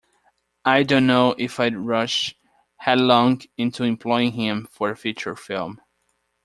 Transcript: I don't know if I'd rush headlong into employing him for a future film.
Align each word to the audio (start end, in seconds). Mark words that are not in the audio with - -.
I 0.65 0.81
don't 0.81 1.05
know 1.05 1.35
if 1.37 1.59
I'd 1.59 1.75
rush 1.75 2.35
headlong 2.77 3.43
into 3.55 3.83
employing 3.83 4.31
him 4.31 4.67
for 4.71 4.89
a 4.89 4.97
future 4.97 5.35
film. 5.35 5.79